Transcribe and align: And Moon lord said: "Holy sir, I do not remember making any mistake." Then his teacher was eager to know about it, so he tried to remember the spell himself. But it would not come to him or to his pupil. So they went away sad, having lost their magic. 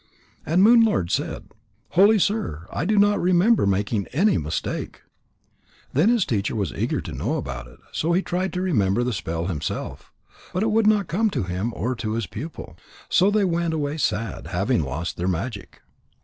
And 0.47 0.63
Moon 0.63 0.81
lord 0.83 1.11
said: 1.11 1.51
"Holy 1.89 2.17
sir, 2.17 2.65
I 2.71 2.85
do 2.85 2.97
not 2.97 3.21
remember 3.21 3.67
making 3.67 4.07
any 4.07 4.35
mistake." 4.39 5.03
Then 5.93 6.09
his 6.09 6.25
teacher 6.25 6.55
was 6.55 6.73
eager 6.73 7.01
to 7.01 7.11
know 7.11 7.35
about 7.37 7.67
it, 7.67 7.77
so 7.91 8.11
he 8.11 8.23
tried 8.23 8.51
to 8.53 8.63
remember 8.63 9.03
the 9.03 9.13
spell 9.13 9.45
himself. 9.45 10.11
But 10.53 10.63
it 10.63 10.71
would 10.71 10.87
not 10.87 11.07
come 11.07 11.29
to 11.29 11.43
him 11.43 11.71
or 11.75 11.93
to 11.97 12.13
his 12.13 12.25
pupil. 12.25 12.79
So 13.09 13.29
they 13.29 13.45
went 13.45 13.75
away 13.75 13.97
sad, 13.97 14.47
having 14.47 14.81
lost 14.81 15.17
their 15.17 15.27
magic. 15.27 15.81